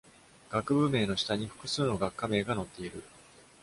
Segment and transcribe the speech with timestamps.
[0.49, 3.03] 学部名の下に複数の学科名が載っている。